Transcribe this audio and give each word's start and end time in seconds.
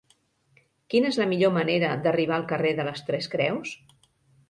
Quina 0.93 1.11
és 1.13 1.19
la 1.23 1.27
millor 1.35 1.53
manera 1.59 1.93
d'arribar 2.07 2.41
al 2.41 2.49
carrer 2.55 2.75
de 2.83 2.91
les 2.91 3.09
Tres 3.11 3.33
Creus? 3.37 3.81